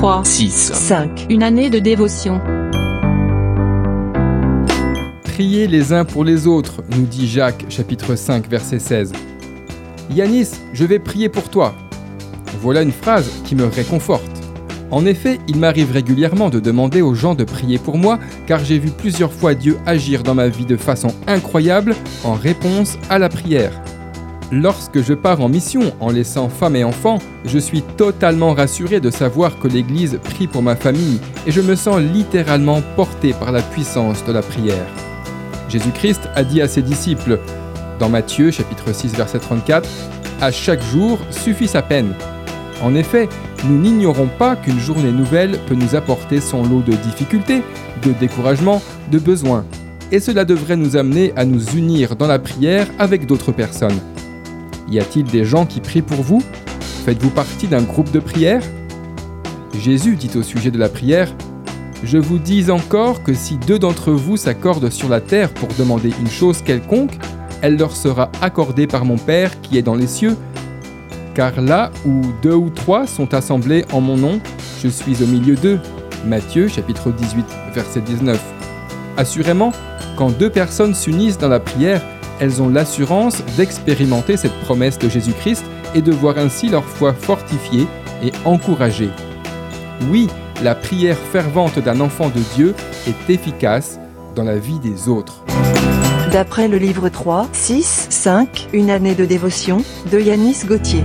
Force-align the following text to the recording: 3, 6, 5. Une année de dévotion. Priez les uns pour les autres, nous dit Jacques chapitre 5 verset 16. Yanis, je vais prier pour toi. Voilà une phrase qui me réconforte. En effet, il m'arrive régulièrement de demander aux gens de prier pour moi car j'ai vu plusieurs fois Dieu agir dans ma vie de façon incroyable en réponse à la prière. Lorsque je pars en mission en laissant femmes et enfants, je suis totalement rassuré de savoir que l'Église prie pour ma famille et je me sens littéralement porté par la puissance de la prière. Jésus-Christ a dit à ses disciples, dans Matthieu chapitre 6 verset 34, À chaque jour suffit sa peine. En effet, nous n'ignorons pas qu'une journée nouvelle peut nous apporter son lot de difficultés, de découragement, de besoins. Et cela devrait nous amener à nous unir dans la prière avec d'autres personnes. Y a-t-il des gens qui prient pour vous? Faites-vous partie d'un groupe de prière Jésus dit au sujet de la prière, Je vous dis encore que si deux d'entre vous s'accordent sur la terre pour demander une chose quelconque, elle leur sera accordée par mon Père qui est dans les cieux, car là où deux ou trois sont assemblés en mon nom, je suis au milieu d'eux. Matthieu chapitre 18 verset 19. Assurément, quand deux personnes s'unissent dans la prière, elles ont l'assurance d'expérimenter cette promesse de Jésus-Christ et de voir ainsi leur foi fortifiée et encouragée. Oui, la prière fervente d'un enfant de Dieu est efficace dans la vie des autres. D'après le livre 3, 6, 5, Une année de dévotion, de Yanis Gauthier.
3, 0.00 0.24
6, 0.24 0.72
5. 0.72 1.26
Une 1.28 1.42
année 1.42 1.68
de 1.68 1.78
dévotion. 1.78 2.40
Priez 5.24 5.66
les 5.66 5.92
uns 5.92 6.06
pour 6.06 6.24
les 6.24 6.46
autres, 6.46 6.82
nous 6.96 7.04
dit 7.04 7.28
Jacques 7.28 7.66
chapitre 7.68 8.14
5 8.14 8.48
verset 8.48 8.78
16. 8.78 9.12
Yanis, 10.10 10.52
je 10.72 10.86
vais 10.86 10.98
prier 10.98 11.28
pour 11.28 11.50
toi. 11.50 11.74
Voilà 12.62 12.80
une 12.80 12.92
phrase 12.92 13.30
qui 13.44 13.54
me 13.54 13.66
réconforte. 13.66 14.24
En 14.90 15.04
effet, 15.04 15.38
il 15.48 15.58
m'arrive 15.58 15.92
régulièrement 15.92 16.48
de 16.48 16.60
demander 16.60 17.02
aux 17.02 17.14
gens 17.14 17.34
de 17.34 17.44
prier 17.44 17.76
pour 17.76 17.98
moi 17.98 18.18
car 18.46 18.64
j'ai 18.64 18.78
vu 18.78 18.88
plusieurs 18.88 19.34
fois 19.34 19.52
Dieu 19.52 19.76
agir 19.84 20.22
dans 20.22 20.34
ma 20.34 20.48
vie 20.48 20.64
de 20.64 20.78
façon 20.78 21.14
incroyable 21.26 21.94
en 22.24 22.32
réponse 22.32 22.96
à 23.10 23.18
la 23.18 23.28
prière. 23.28 23.72
Lorsque 24.52 25.00
je 25.00 25.14
pars 25.14 25.40
en 25.40 25.48
mission 25.48 25.92
en 26.00 26.10
laissant 26.10 26.48
femmes 26.48 26.74
et 26.74 26.82
enfants, 26.82 27.20
je 27.44 27.58
suis 27.58 27.82
totalement 27.82 28.52
rassuré 28.52 28.98
de 28.98 29.08
savoir 29.10 29.60
que 29.60 29.68
l'Église 29.68 30.18
prie 30.24 30.48
pour 30.48 30.62
ma 30.62 30.74
famille 30.74 31.20
et 31.46 31.52
je 31.52 31.60
me 31.60 31.76
sens 31.76 32.00
littéralement 32.00 32.82
porté 32.96 33.32
par 33.32 33.52
la 33.52 33.62
puissance 33.62 34.24
de 34.24 34.32
la 34.32 34.42
prière. 34.42 34.88
Jésus-Christ 35.68 36.28
a 36.34 36.42
dit 36.42 36.60
à 36.60 36.66
ses 36.66 36.82
disciples, 36.82 37.38
dans 38.00 38.08
Matthieu 38.08 38.50
chapitre 38.50 38.92
6 38.92 39.14
verset 39.14 39.38
34, 39.38 39.88
À 40.40 40.50
chaque 40.50 40.82
jour 40.82 41.20
suffit 41.30 41.68
sa 41.68 41.82
peine. 41.82 42.12
En 42.82 42.96
effet, 42.96 43.28
nous 43.68 43.78
n'ignorons 43.78 44.28
pas 44.36 44.56
qu'une 44.56 44.80
journée 44.80 45.12
nouvelle 45.12 45.60
peut 45.68 45.76
nous 45.76 45.94
apporter 45.94 46.40
son 46.40 46.64
lot 46.64 46.80
de 46.80 46.94
difficultés, 46.94 47.62
de 48.02 48.12
découragement, 48.18 48.82
de 49.12 49.20
besoins. 49.20 49.64
Et 50.10 50.18
cela 50.18 50.44
devrait 50.44 50.76
nous 50.76 50.96
amener 50.96 51.32
à 51.36 51.44
nous 51.44 51.76
unir 51.76 52.16
dans 52.16 52.26
la 52.26 52.40
prière 52.40 52.88
avec 52.98 53.26
d'autres 53.26 53.52
personnes. 53.52 54.00
Y 54.90 54.98
a-t-il 54.98 55.24
des 55.24 55.44
gens 55.44 55.66
qui 55.66 55.80
prient 55.80 56.02
pour 56.02 56.22
vous? 56.22 56.42
Faites-vous 57.04 57.30
partie 57.30 57.68
d'un 57.68 57.82
groupe 57.82 58.10
de 58.10 58.18
prière 58.18 58.62
Jésus 59.78 60.16
dit 60.16 60.30
au 60.36 60.42
sujet 60.42 60.70
de 60.70 60.78
la 60.78 60.88
prière, 60.88 61.32
Je 62.02 62.18
vous 62.18 62.38
dis 62.38 62.70
encore 62.70 63.22
que 63.22 63.32
si 63.32 63.56
deux 63.56 63.78
d'entre 63.78 64.10
vous 64.10 64.36
s'accordent 64.36 64.90
sur 64.90 65.08
la 65.08 65.20
terre 65.20 65.50
pour 65.50 65.68
demander 65.78 66.12
une 66.20 66.28
chose 66.28 66.62
quelconque, 66.62 67.16
elle 67.62 67.76
leur 67.76 67.94
sera 67.94 68.30
accordée 68.42 68.86
par 68.86 69.04
mon 69.04 69.16
Père 69.16 69.60
qui 69.60 69.78
est 69.78 69.82
dans 69.82 69.94
les 69.94 70.06
cieux, 70.06 70.36
car 71.34 71.60
là 71.60 71.92
où 72.04 72.22
deux 72.42 72.54
ou 72.54 72.70
trois 72.70 73.06
sont 73.06 73.32
assemblés 73.34 73.84
en 73.92 74.00
mon 74.00 74.16
nom, 74.16 74.40
je 74.82 74.88
suis 74.88 75.22
au 75.22 75.26
milieu 75.26 75.54
d'eux. 75.54 75.78
Matthieu 76.26 76.68
chapitre 76.68 77.12
18 77.12 77.44
verset 77.74 78.00
19. 78.00 78.40
Assurément, 79.16 79.72
quand 80.16 80.36
deux 80.36 80.50
personnes 80.50 80.94
s'unissent 80.94 81.38
dans 81.38 81.48
la 81.48 81.60
prière, 81.60 82.02
elles 82.40 82.62
ont 82.62 82.68
l'assurance 82.68 83.42
d'expérimenter 83.56 84.36
cette 84.36 84.58
promesse 84.60 84.98
de 84.98 85.08
Jésus-Christ 85.08 85.64
et 85.94 86.02
de 86.02 86.12
voir 86.12 86.38
ainsi 86.38 86.68
leur 86.68 86.84
foi 86.84 87.12
fortifiée 87.12 87.86
et 88.22 88.32
encouragée. 88.44 89.10
Oui, 90.10 90.28
la 90.62 90.74
prière 90.74 91.18
fervente 91.18 91.78
d'un 91.78 92.00
enfant 92.00 92.28
de 92.28 92.40
Dieu 92.54 92.74
est 93.06 93.30
efficace 93.30 94.00
dans 94.34 94.44
la 94.44 94.56
vie 94.56 94.78
des 94.78 95.08
autres. 95.08 95.44
D'après 96.32 96.68
le 96.68 96.78
livre 96.78 97.08
3, 97.08 97.48
6, 97.52 98.06
5, 98.10 98.68
Une 98.72 98.90
année 98.90 99.14
de 99.14 99.24
dévotion, 99.24 99.82
de 100.10 100.20
Yanis 100.20 100.64
Gauthier. 100.66 101.02